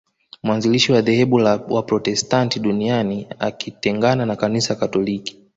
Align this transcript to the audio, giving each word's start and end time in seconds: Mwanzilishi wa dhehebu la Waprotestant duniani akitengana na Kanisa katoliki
Mwanzilishi 0.43 0.91
wa 0.91 1.01
dhehebu 1.01 1.39
la 1.39 1.55
Waprotestant 1.69 2.59
duniani 2.61 3.27
akitengana 3.39 4.25
na 4.25 4.35
Kanisa 4.35 4.75
katoliki 4.75 5.37